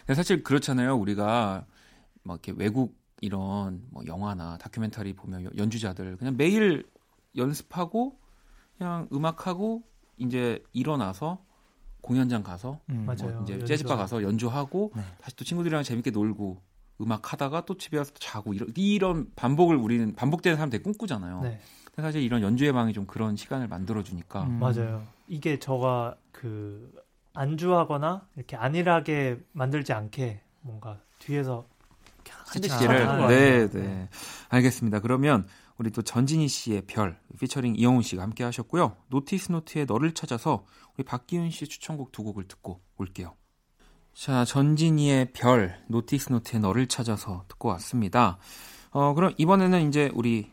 [0.00, 0.94] 근데 사실 그렇잖아요.
[0.96, 1.64] 우리가
[2.22, 6.86] 막 이렇게 외국 이런 뭐 영화나 다큐멘터리 보면 연- 연주자들 그냥 매일
[7.36, 8.18] 연습하고
[8.76, 9.82] 그냥 음악하고
[10.18, 11.42] 이제 일어나서
[12.02, 13.32] 공연장 가서 음, 맞아요.
[13.34, 13.66] 뭐 이제 연주가.
[13.66, 15.02] 재즈바 가서 연주하고 네.
[15.20, 16.62] 다시 또 친구들이랑 재밌게 놀고
[17.00, 21.40] 음악 하다가 또 집에 와서 또 자고 이런 이런 반복을 우리는 반복되는 사람 되게 꿈꾸잖아요.
[21.42, 24.58] 네 근데 사실 이런 연주의 방이 좀 그런 시간을 만들어 주니까 음.
[24.58, 25.06] 맞아요.
[25.28, 26.92] 이게 저가 그
[27.32, 31.66] 안주하거나 이렇게 안일하게 만들지 않게 뭔가 뒤에서
[32.16, 33.82] 이렇게 한 대씩 스티치를 것 네, 같아요.
[33.82, 34.08] 네.
[34.48, 35.00] 알겠습니다.
[35.00, 35.46] 그러면
[35.78, 38.96] 우리 또 전진희 씨의 별 피처링 이영훈 씨가 함께 하셨고요.
[39.08, 40.64] 노티스 노트의 너를 찾아서
[41.04, 43.34] 박기훈 씨의 추천곡 두 곡을 듣고 올게요.
[44.14, 48.38] 자, 전진희의 별 노티스 노트의 너를 찾아서 듣고 왔습니다.
[48.90, 50.50] 어, 그럼 이번에는 이제 우리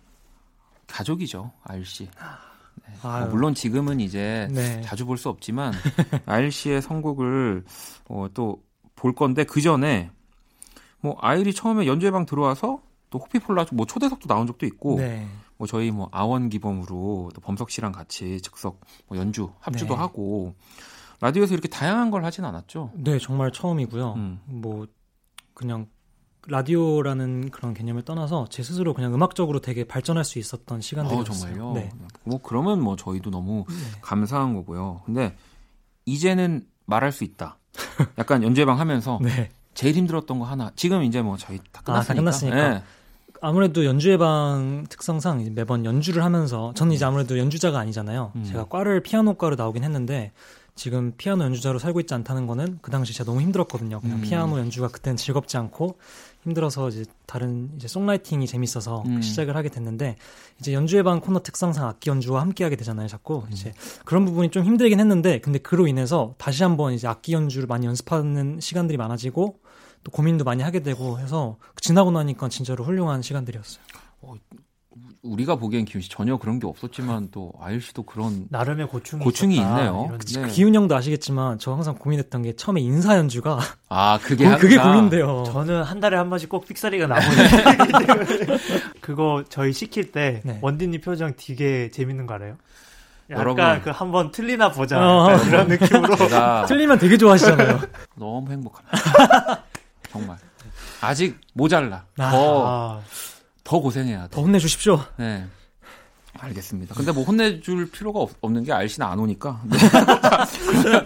[0.87, 1.51] 가족이죠.
[1.63, 2.05] 아일 씨.
[2.05, 2.93] 네.
[3.01, 3.27] 뭐 아유.
[3.29, 4.81] 물론 지금은 이제 네.
[4.81, 5.73] 자주 볼 수 없지만
[6.25, 7.65] 아일 씨의 선곡을
[8.09, 10.11] 어, 또볼 건데 그 전에
[10.99, 15.27] 뭐 아일이 처음에 연주회 방 들어와서 또 호피폴라 뭐 초대석도 나온 적도 있고 네.
[15.57, 19.99] 뭐 저희 뭐 아원 기범으로 또 범석 씨랑 같이 즉석 뭐 연주 합주도 네.
[19.99, 20.55] 하고
[21.19, 22.91] 라디오에서 이렇게 다양한 걸 하진 않았죠.
[22.95, 24.13] 네, 정말 처음이고요.
[24.13, 24.39] 음.
[24.45, 24.85] 뭐
[25.53, 25.87] 그냥
[26.49, 31.53] 라디오라는 그런 개념을 떠나서 제 스스로 그냥 음악적으로 되게 발전할 수 있었던 어, 시간들이었어요.
[31.53, 31.73] 정말요.
[31.73, 31.89] 네.
[32.23, 33.75] 뭐 그러면 뭐 저희도 너무 네.
[34.01, 35.01] 감사한 거고요.
[35.05, 35.35] 근데
[36.05, 37.57] 이제는 말할 수 있다.
[38.17, 39.49] 약간 연주회 방 하면서 네.
[39.73, 40.71] 제일 힘들었던 거 하나.
[40.75, 42.13] 지금 이제 뭐 저희 다 아, 다 끝났으니까.
[42.21, 42.69] 끝났으니까.
[42.69, 42.83] 네.
[43.41, 48.31] 아무래도 연주회방 특성상 이제 매번 연주를 하면서 저는 이제 아무래도 연주자가 아니잖아요.
[48.35, 48.43] 음.
[48.43, 50.31] 제가 과를 피아노과로 나오긴 했는데
[50.75, 53.99] 지금 피아노 연주자로 살고 있지 않다는 거는 그 당시 제가 너무 힘들었거든요.
[53.99, 54.21] 그냥 음.
[54.21, 55.97] 피아노 연주가 그때는 즐겁지 않고
[56.43, 59.21] 힘들어서 이제 다른 이제 송라이팅이 재밌어서 음.
[59.21, 60.15] 시작을 하게 됐는데
[60.59, 63.07] 이제 연주회 방 코너 특성상 악기 연주와 함께 하게 되잖아요.
[63.07, 63.73] 자꾸 이제
[64.05, 68.59] 그런 부분이 좀 힘들긴 했는데 근데 그로 인해서 다시 한번 이제 악기 연주를 많이 연습하는
[68.61, 69.57] 시간들이 많아지고
[70.03, 73.83] 또 고민도 많이 하게 되고 해서 지나고 나니까 진짜로 훌륭한 시간들이었어요.
[75.23, 79.55] 우리가 보기엔 기훈 씨 전혀 그런 게 없었지만 또 아일 씨도 그런 나름의 고충이 고충이
[79.57, 80.05] 있네요.
[80.07, 80.47] 이런 네.
[80.51, 85.43] 기훈 형도 아시겠지만 저 항상 고민했던 게 처음에 인사 연주가 아 그게 그- 그게 고민돼요.
[85.47, 88.17] 저는 한 달에 한 번씩 꼭 삑사리가 나거든요.
[89.01, 90.59] 그거 저희 시킬 때 네.
[90.61, 92.55] 원디님 표정 되게 재밌는 거 알아요?
[93.29, 93.81] 약간 여러분.
[93.81, 95.35] 그한번 틀리나 보자 어.
[95.47, 96.15] 이런 느낌으로
[96.67, 97.81] 틀리면 되게 좋아하시잖아요.
[98.15, 99.63] 너무 행복합니다.
[100.17, 100.37] 정말
[101.01, 102.05] 아직 모자라.
[102.17, 102.31] 아.
[102.31, 103.01] 더, 아,
[103.63, 104.29] 더 고생해야 돼.
[104.31, 104.99] 더 혼내주십시오.
[105.17, 105.45] 네.
[106.39, 106.93] 알겠습니다.
[106.95, 109.61] 근데 뭐 혼내줄 필요가 없, 없는 게 아일 씨는 안 오니까.
[109.65, 109.77] 네.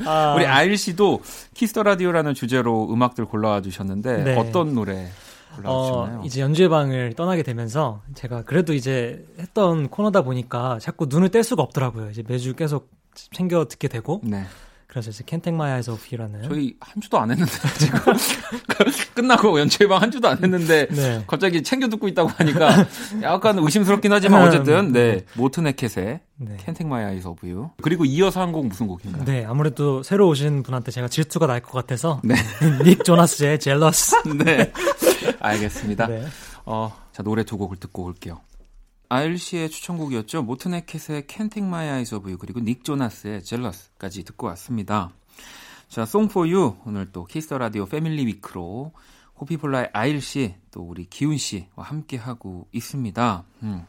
[0.06, 1.22] 아, 우리 아일 씨도
[1.54, 4.36] Kiss the Radio라는 주제로 음악들 골라와 주셨는데 네.
[4.38, 5.10] 어떤 노래
[5.56, 6.20] 골라와 주셨나요?
[6.20, 11.44] 어, 이제 연주회 방을 떠나게 되면서 제가 그래도 이제 했던 코너다 보니까 자꾸 눈을 뗄
[11.44, 12.10] 수가 없더라고요.
[12.10, 12.90] 이제 매주 계속
[13.34, 14.46] 챙겨 듣게 되고 네.
[14.92, 18.00] 그래서 이제 캔텍 마이 아이즈 오브 라는 저희 한 주도 안 했는데 지금
[19.16, 21.24] 끝나고 연주회방 한 주도 안 했는데 네.
[21.28, 22.86] 갑자기 챙겨 듣고 있다고 하니까
[23.24, 26.58] 약간 의심스럽긴 하지만 어쨌든 네 모트네켓의 네.
[26.60, 29.24] 캔텍 마이 아이즈 오브 유 그리고 이어서 한 곡 무슨 곡인가요?
[29.24, 32.36] 네, 아무래도 새로 오신 분한테 제가 질투가 날 것 같아서 네.
[32.84, 34.16] 닉 조나스의 Jealous.
[34.44, 34.74] 네.
[35.40, 36.08] 알겠습니다.
[36.08, 36.26] 네.
[36.66, 38.42] 어, 자 노래 두 곡을 듣고 올게요.
[39.14, 40.42] 아일 씨의 추천곡이었죠.
[40.44, 45.12] 모튼 하켓의 Can't Take My Eyes Off You 그리고 닉 조나스의 Jealous까지 듣고 왔습니다.
[45.90, 48.94] 자, Song for You 오늘 또 Kiss the Radio Family Week로
[49.38, 53.44] 호피폴라의 아일 씨, 또 우리 기훈 씨와 함께 하고 있습니다.
[53.64, 53.86] 음.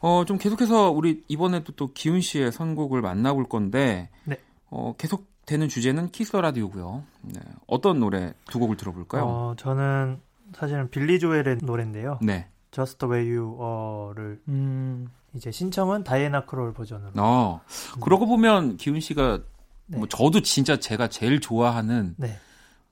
[0.00, 4.36] 어, 좀 계속해서 우리 이번에도 또 기훈 씨의 선곡을 만나볼 건데, 네.
[4.68, 7.04] 어, 계속 되는 주제는 Kiss the Radio고요.
[7.22, 7.40] 네.
[7.66, 9.24] 어떤 노래 두 곡을 들어볼까요?
[9.24, 10.20] 어, 저는
[10.52, 12.18] 사실은 빌리 조엘의 노래인데요.
[12.20, 12.48] 네.
[12.70, 17.12] Just the way you are를 음, 이제 신청은 다이애나 크롤 버전으로.
[17.16, 17.60] 어,
[18.00, 19.40] 그러고 보면 기훈 씨가
[19.86, 19.98] 네.
[19.98, 22.36] 뭐 저도 진짜 제가 제일 좋아하는 네.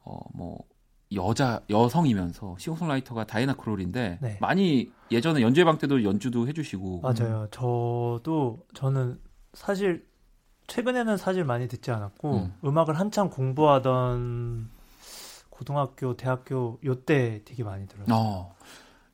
[0.03, 0.59] 어뭐
[1.15, 4.39] 여자 여성이면서 싱어송라이터가 다이나 크롤인데 네.
[4.41, 7.47] 많이 예전에 연주회 방 때도 연주도 해주시고 맞아요.
[7.51, 9.19] 저도 저는
[9.55, 10.07] 사실
[10.67, 14.69] 최근에는 사실 많이 듣지 않았고 음악을 한창 공부하던
[15.49, 18.15] 고등학교, 대학교 요때 되게 많이 들었어요.
[18.15, 18.55] 어,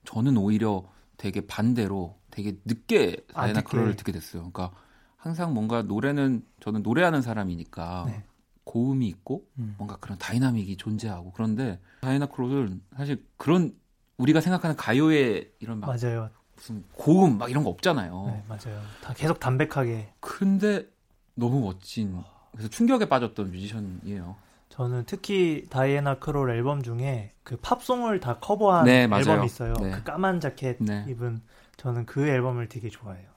[0.04, 0.84] 저는 오히려
[1.16, 3.70] 되게 반대로 되게 늦게 아, 다이나 늦게.
[3.70, 4.50] 크롤을 듣게 됐어요.
[4.50, 4.76] 그러니까
[5.16, 8.24] 항상 뭔가 노래는 저는 노래하는 사람이니까 네.
[8.64, 9.74] 고음이 있고 음.
[9.78, 13.74] 뭔가 그런 다이나믹이 존재하고 그런데 다이나 크롤은 사실 그런
[14.16, 16.30] 우리가 생각하는 가요의 이런 막 맞아요.
[16.56, 18.24] 무슨 고음 막 이런 거 없잖아요.
[18.26, 18.80] 네, 맞아요.
[19.02, 20.12] 다 계속 담백하게.
[20.20, 20.88] 근데
[21.34, 24.36] 너무 멋진 그래서 충격에 빠졌던 뮤지션이에요.
[24.76, 29.02] 저는 특히 다이애나 크롤 앨범 중에 그 팝송을 다 커버한 네.
[29.04, 29.74] 앨범이 있어요.
[29.80, 29.92] 네.
[29.92, 31.04] 그 까만 자켓 네.
[31.08, 31.42] 입은
[31.76, 33.28] 저는 그 앨범을 되게 좋아해요.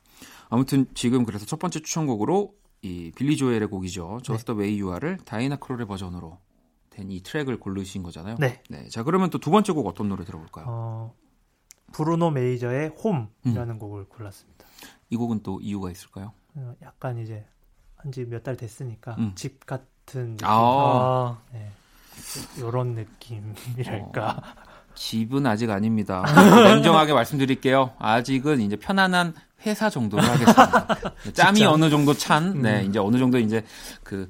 [0.50, 4.20] 아무튼 지금 그래서 첫 번째 추천곡으로 이 빌리 조엘의 곡이죠.
[4.28, 4.54] 네.
[4.54, 6.40] Way You Are를 다이나 크롤의 버전으로
[6.90, 8.38] 된 이 트랙을 고르신 거잖아요.
[8.40, 8.64] 네.
[8.90, 10.66] 자 그러면 또 두 번째 곡 어떤 노래 들어볼까요?
[10.68, 11.14] 어,
[11.94, 13.80] 브루노 메이저의 홈이라는 음.
[13.80, 14.66] 곡을 골랐습니다.
[15.12, 16.34] 이 곡은 또 이유가 있을까요?
[16.56, 17.46] 어, 약간 이제
[17.96, 19.34] 한 지 몇 달 됐으니까 음.
[19.36, 20.38] 집 같은 느낌.
[20.44, 21.38] 아.
[21.54, 21.70] 네.
[22.60, 24.42] 요런 느낌이랄까.
[24.96, 26.24] 집은 아직 아닙니다.
[26.66, 27.92] 냉정하게 말씀드릴게요.
[28.00, 29.34] 아직은 이제 편안한
[29.66, 30.88] 회사 정도로 하겠습니다.
[31.34, 31.66] 짬이.
[31.66, 32.90] 어느 정도 찬, 네, 음.
[32.90, 33.64] 이제 어느 정도 이제
[34.04, 34.30] 그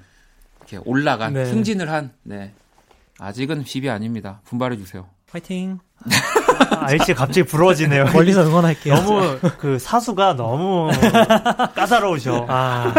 [0.59, 1.45] 이렇게 올라간 네.
[1.45, 2.53] 승진을 한, 네,
[3.19, 4.41] 아직은 집이 아닙니다.
[4.45, 5.07] 분발해 주세요.
[5.31, 5.79] 화이팅.
[6.71, 8.05] 아, 알씨 갑자기 부러워지네요.
[8.13, 8.95] 멀리서 응원할게요.
[8.95, 10.89] 너무 그 사수가 너무
[11.75, 12.45] 까다로우셔.
[12.47, 12.93] 아,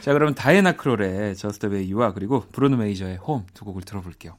[0.00, 1.34] 자, 그러면 다이애나 크롤의
[1.64, 4.36] Way You와 그리고 브루노 메이저의 홈 두 곡을 들어볼게요.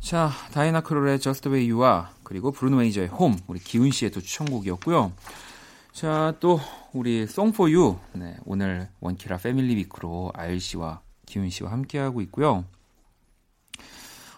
[0.00, 5.12] 자, 다이애나 크롤의 Way You와 그리고 브루노 메이저의 홈 우리 기훈 씨의 또 추천곡이었고요.
[5.92, 6.60] 자, 또
[6.92, 12.20] 우리 Song for You 네, 오늘 원키라 패밀리 위크로 아일 씨와 기훈 씨와 함께 하고
[12.22, 12.64] 있고요.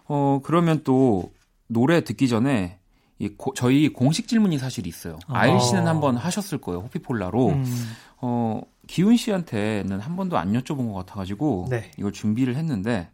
[0.06, 1.33] 어, 그러면 또
[1.66, 2.78] 노래 듣기 전에
[3.18, 5.18] 이 고- 저희 공식 질문이 사실 있어요.
[5.28, 5.88] 아일 씨는 어.
[5.88, 6.80] 한번 하셨을 거예요.
[6.80, 7.48] 호피폴라로.
[7.50, 11.90] 음, 어, 기훈 씨한테는 한 번도 안 여쭤본 것 같아가지고 네.
[11.99, 13.11] 이걸 준비를 했는데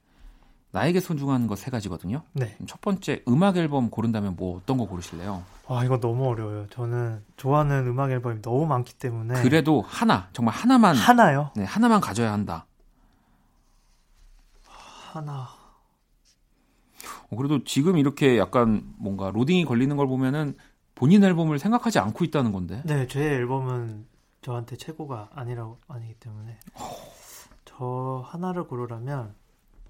[0.73, 2.23] 나에게 소중한 것세 가지거든요.
[2.33, 2.57] 네.
[2.67, 5.43] 첫 번째 음악 앨범 고른다면 뭐 어떤 거 고르실래요?
[5.69, 6.67] 와, 이거 너무 어려워요.
[6.71, 9.41] 저는 좋아하는 음악 앨범이 너무 많기 때문에.
[9.43, 11.51] 그래도 하나 정말 하나만 하나요?
[11.57, 12.67] 네, 하나만 가져야 한다.
[15.13, 15.49] 하나.
[17.31, 20.57] 어, 그래도 지금 이렇게 약간 뭔가 로딩이 걸리는 걸 보면은
[20.95, 22.83] 본인 앨범을 생각하지 않고 있다는 건데.
[22.85, 24.07] 네, 제 앨범은
[24.47, 26.57] 저한테 최고가 아니라고 아니기 때문에
[27.65, 29.35] 저 하나를 고르라면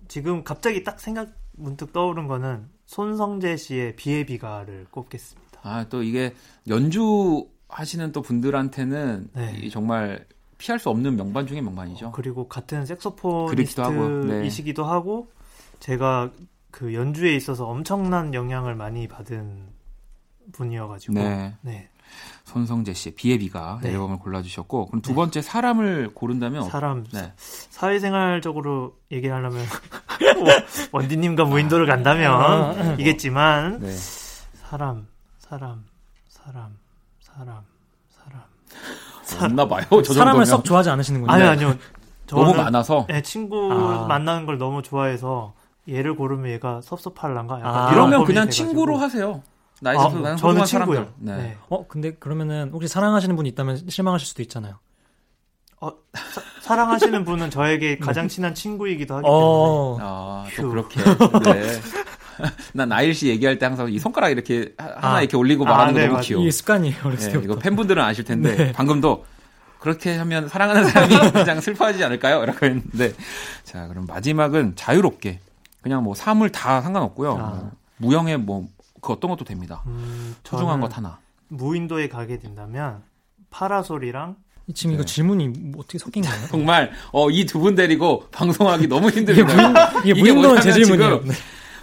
[0.09, 5.61] 지금 갑자기 딱 생각 문득 떠오른 거는 손성재 씨의 비의 비가를 꼽겠습니다.
[5.62, 6.35] 아, 또 이게
[6.69, 9.59] 연주 하시는 또 분들한테는 네.
[9.62, 10.25] 이 정말
[10.57, 12.12] 피할 수 없는 명반 중에 명반이죠.
[12.12, 12.87] 그리고 같은
[13.85, 14.25] 하고요.
[14.25, 14.47] 네.
[14.85, 15.31] 하고
[15.81, 16.31] 제가
[16.71, 19.66] 그 연주에 있어서 엄청난 영향을 많이 받은
[20.53, 21.55] 분이어가지고 네.
[21.61, 21.90] 네.
[22.45, 23.90] 손성재 씨 비의 비가 네.
[23.90, 25.14] 앨범을 골라주셨고 그럼 두 네.
[25.16, 27.33] 번째 사람을 고른다면 어- 사람 네.
[27.37, 29.64] 사회생활적으로 얘기를 하려면
[30.92, 33.92] 원디님과 무인도를 아, 간다면 이겠지만 네.
[34.55, 35.07] 사람
[35.38, 35.85] 사람
[36.29, 36.77] 사람
[37.21, 37.62] 사람
[38.11, 38.42] 사람
[39.42, 39.85] 없나 봐요.
[40.05, 41.33] 저 사람을 썩 좋아하지 않으시는군요.
[41.33, 41.75] 아니 아니요
[42.27, 44.07] 너무 많아서 네, 친구 아.
[44.09, 45.55] 만나는 걸 너무 좋아해서
[45.88, 47.92] 얘를 고르면 얘가 섭섭할란가 아.
[47.92, 48.69] 이러면 그냥 돼가지고.
[48.69, 49.42] 친구로 하세요.
[49.81, 51.12] 나이 아, 소 나는 저는 친구요.
[51.19, 51.37] 네.
[51.37, 51.57] 네.
[51.69, 54.79] 어, 근데 그러면은 혹시 사랑하시는 분이 있다면 실망하실 수도 있잖아요.
[56.62, 60.69] 사랑하시는 분은 저에게 가장 친한 친구이기도 하기 때문에 어, 아, 또 휴.
[60.71, 61.01] 그렇게.
[61.45, 61.81] 네.
[62.75, 65.21] 난 나일 씨 얘기할 때 항상 이 손가락 이렇게 하- 하나 아.
[65.21, 66.21] 이렇게 올리고 아, 말하는 거 네, 너무.
[66.21, 66.43] 귀여워.
[66.43, 66.97] 이게 습관이에요.
[67.05, 67.45] 어렸을 네, 때부터.
[67.53, 68.73] 이거 팬분들은 아실 텐데 네.
[68.73, 69.25] 방금도
[69.79, 72.45] 그렇게 하면 사랑하는 사람이 가장 슬퍼하지 않을까요?
[72.45, 73.12] 라고 했는데
[73.62, 75.41] 자 그럼 마지막은 자유롭게
[75.83, 77.33] 그냥 뭐 사물 다 상관없고요.
[77.39, 77.49] 아.
[77.49, 78.67] 뭐 무형의 뭐
[79.07, 79.83] 그 어떤 것도 됩니다.
[79.87, 81.19] 음, 소중한 것 하나.
[81.49, 83.03] 무인도에 가게 된다면
[83.51, 84.37] 파라솔이랑
[84.75, 85.07] 지금 이거 네.
[85.07, 86.47] 질문이 뭐 어떻게 섞인 거예요?
[86.51, 90.01] 정말 어, 이 두 분 데리고 방송하기 너무 힘듭니다.
[90.01, 91.21] 이게 이게 무인도는 제 질문이에요.
[91.21, 91.35] 지금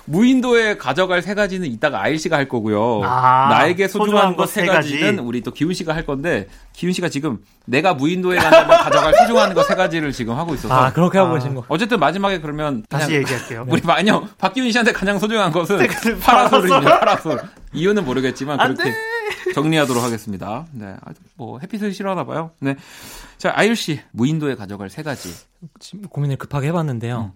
[0.05, 3.01] 무인도에 가져갈 세 가지는 이따가 아일 씨가 할 거고요.
[3.03, 5.27] 아, 나에게 소중한 소중한 것것세세 가지는 가지.
[5.27, 9.75] 우리 또 기훈 씨가 할 건데 기훈 씨가 지금 내가 무인도에 간다면 가져갈 소중한 것세
[9.75, 11.33] 가지를 지금 하고 있어서 아, 그렇게 하고 아.
[11.35, 11.63] 계신 거.
[11.69, 13.65] 어쨌든 마지막에 그러면 다시 얘기할게요.
[13.69, 16.19] 우리 마녀 박기훈 씨한테 가장 소중한 것은 파라솔.
[16.19, 16.99] 파라솔입니다.
[16.99, 17.41] 파라솔.
[17.71, 18.93] 이유는 모르겠지만 안 그렇게
[19.53, 20.65] 정리하도록 하겠습니다.
[20.71, 22.51] 네, 아, 뭐 햇빛을 싫어하나 봐요.
[22.59, 22.75] 네,
[23.37, 25.33] 자 아일 씨 무인도에 가져갈 세 가지
[25.79, 27.31] 지금 고민을 급하게 해봤는데요.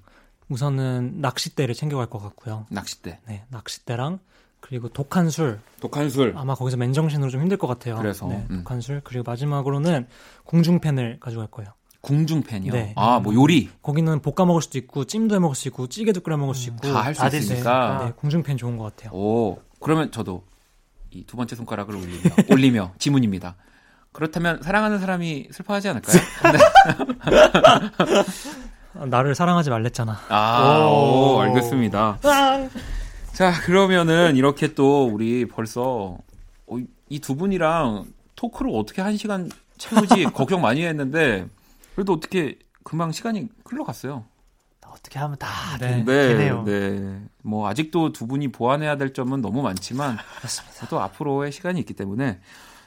[0.49, 2.65] 우선은 낚싯대를 챙겨갈 것 같고요.
[2.69, 4.19] 낚싯대, 네, 낚싯대랑
[4.59, 5.59] 그리고 독한 술.
[5.81, 6.33] 독한 술.
[6.35, 7.97] 아마 거기서 맨정신으로 좀 힘들 것 같아요.
[7.97, 8.57] 그래서, 네, 음.
[8.59, 9.01] 독한 술.
[9.03, 10.07] 그리고 마지막으로는
[10.45, 11.71] 공중팬을 가져갈 거예요.
[12.01, 12.73] 궁중팬이요.
[12.73, 12.93] 네.
[12.95, 16.37] 아, 뭐 요리 거기는 볶아 먹을 수도 있고 찜도 해 먹을 수 있고 찌개도 끓여
[16.37, 18.05] 먹을 수 있고 다할수다 될수 있으니까.
[18.05, 19.11] 네, 공중팬 좋은 것 같아요.
[19.13, 20.43] 오, 그러면 저도
[21.11, 22.19] 이 두 번째 손가락을 올리며,
[22.51, 23.55] 올리며 지문입니다.
[24.11, 26.17] 그렇다면 사랑하는 사람이 슬퍼하지 않을까요?
[29.05, 30.19] 나를 사랑하지 말랬잖아.
[30.29, 31.41] 아, 오, 오.
[31.41, 32.19] 알겠습니다.
[33.33, 36.17] 자, 그러면은 이렇게 또 우리 벌써
[36.67, 36.77] 어,
[37.09, 41.47] 이두 분이랑 토크를 어떻게 한 시간 채우지 걱정 많이 했는데
[41.95, 44.25] 그래도 어떻게 금방 시간이 흘러갔어요.
[44.87, 45.47] 어떻게 하면 다
[45.79, 46.03] 네.
[46.03, 46.63] 네, 되네요.
[46.63, 47.21] 네.
[47.43, 50.87] 뭐 아직도 두 분이 보완해야 될 점은 너무 많지만 그렇습니다.
[50.87, 52.39] 또 앞으로의 시간이 있기 때문에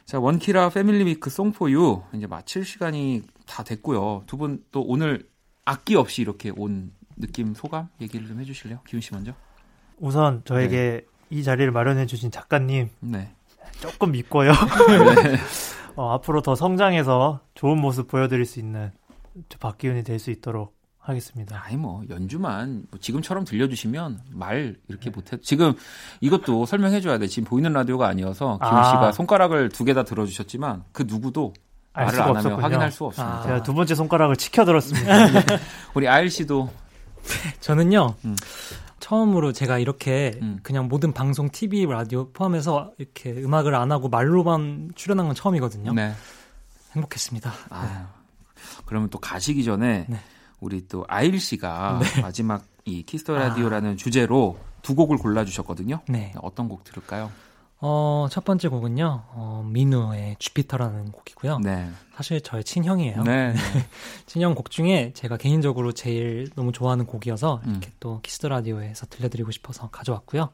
[0.07, 4.25] 자 원키라 패밀리 위크 송포유 이제 마칠 시간이 다 됐고요.
[4.27, 5.29] 두 분 또 오늘
[5.71, 8.81] 악기 없이 이렇게 온 느낌 소감 얘기를 좀 해주실래요?
[8.87, 9.33] 기훈 씨 먼저.
[9.99, 13.33] 우선 저에게 이 자리를 마련해 주신 작가님 네.
[13.81, 14.51] 조금 믿고요.
[14.53, 15.37] 네.
[15.97, 18.91] 어, 앞으로 더 성장해서 좋은 모습 보여드릴 수 있는
[19.49, 21.63] 저 박기훈이 될 수 있도록 하겠습니다.
[21.65, 25.73] 아니 뭐 연주만 뭐 지금처럼 들려주시면 말 이렇게 못해 지금
[26.21, 27.27] 이것도 설명해줘야 돼.
[27.27, 28.85] 지금 보이는 라디오가 아니어서 기훈 아.
[28.91, 31.53] 씨가 손가락을 두 개 다 들어주셨지만 그 누구도
[31.93, 32.63] 알 말을 안 없었군요.
[32.63, 33.39] 확인할 수 없습니다.
[33.39, 33.43] 아.
[33.43, 35.13] 제가 두 번째 손가락을 치켜 들었습니다.
[35.95, 36.71] 우리 아일 씨도
[37.61, 38.15] 저는요.
[38.25, 38.37] 음.
[39.01, 40.61] 처음으로 제가 이렇게 음.
[40.63, 45.93] 그냥 모든 방송, TV, 라디오 포함해서 이렇게 음악을 안 하고 말로만 출연한 건 처음이거든요.
[45.95, 46.13] 네.
[46.95, 47.53] 행복했습니다.
[47.71, 48.09] 아,
[48.85, 50.21] 그러면 또 가시기 전에 네.
[50.61, 56.01] 우리 또 아일 씨가 마지막 이 Kiss the Radio라는 주제로 두 곡을 골라 주셨거든요.
[56.09, 56.33] 네.
[56.41, 57.31] 어떤 곡 들을까요?
[57.83, 59.25] 어, 첫 번째 곡은요.
[59.29, 61.61] 어, 민우의 Jupiter라는 곡이고요.
[61.61, 61.91] 네.
[62.15, 63.23] 사실 저의 친형이에요.
[63.23, 63.55] 네.
[64.27, 67.71] 친형 곡 중에 제가 개인적으로 제일 너무 좋아하는 곡이어서 음.
[67.71, 70.51] 이렇게 또 Kiss the Radio에서 들려드리고 싶어서 가져왔고요.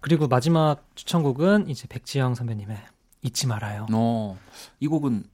[0.00, 2.76] 그리고 마지막 추천곡은 이제 백지영 선배님의
[3.22, 3.86] 잊지 말아요.
[3.92, 4.36] 어,
[4.80, 5.24] 이 곡은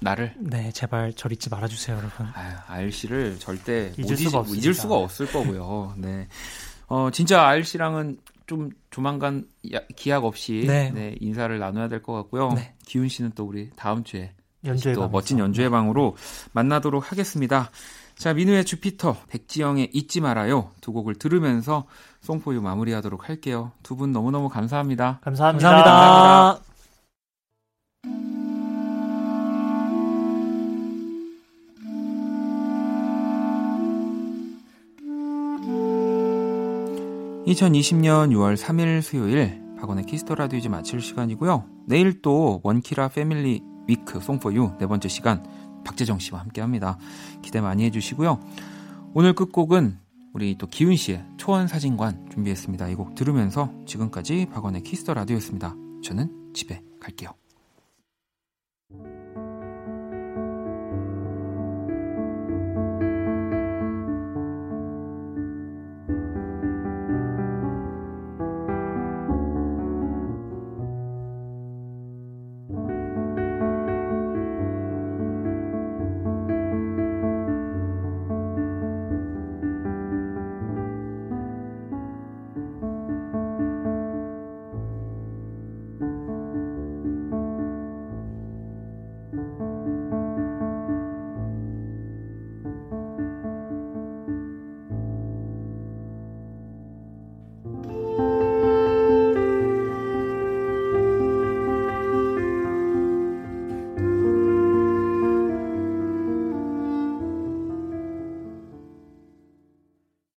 [0.00, 2.26] 나를 네, 제발 절 잊지 말아주세요, 여러분.
[2.32, 4.72] 아유, 아일 씨를 절대 잊을 못 수가 잊- 잊을.
[4.74, 5.94] 수가 없을 거고요.
[5.98, 6.26] 네.
[6.86, 8.18] 어, 진짜 아일 씨랑은
[8.50, 10.90] 좀 조만간 야- 기약 없이 네.
[10.90, 12.48] 네, 인사를 나눠야 될 것 같고요.
[12.54, 12.74] 네.
[12.84, 14.32] 기훈 씨는 또 우리 다음 주에
[14.64, 15.08] 연주회 또.
[15.08, 16.16] 멋진 연주회 방으로
[16.52, 17.70] 만나도록 하겠습니다.
[18.16, 21.86] 자, 민우의 주피터, 백지영의 잊지 말아요 두 곡을 들으면서
[22.22, 23.70] 송포유 마무리하도록 할게요.
[23.84, 25.20] 두 분 너무너무 감사합니다.
[25.22, 25.70] 감사합니다.
[25.70, 26.64] 감사합니다.
[37.50, 41.64] 2020년 6월 3일 수요일 박원의 Kiss the Radio 이제 마칠 시간이고요.
[41.86, 45.44] 내일 또 원키라 Family Week Song for You 네 번째 시간
[45.84, 46.98] 박재정 씨와 함께 합니다.
[47.42, 48.38] 기대 많이 해주시고요.
[49.14, 49.98] 오늘 끝곡은
[50.32, 52.88] 우리 또 기훈 씨의 초원 사진관 준비했습니다.
[52.90, 55.74] 이 곡 들으면서 지금까지 박원의 Kiss the Radio였습니다.
[56.04, 57.39] 저는 집에 갈게요.